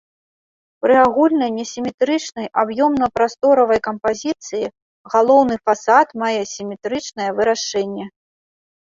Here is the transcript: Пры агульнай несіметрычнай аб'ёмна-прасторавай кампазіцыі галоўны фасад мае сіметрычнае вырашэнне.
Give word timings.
Пры 0.85 0.95
агульнай 1.07 1.51
несіметрычнай 1.57 2.47
аб'ёмна-прасторавай 2.63 3.79
кампазіцыі 3.91 4.73
галоўны 5.17 5.55
фасад 5.71 6.07
мае 6.27 6.35
сіметрычнае 6.57 7.29
вырашэнне. 7.41 8.05